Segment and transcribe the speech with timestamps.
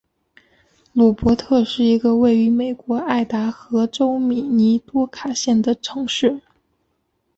[0.93, 6.41] 鲁珀特是一个位于美国爱达荷州米尼多卡县的城市。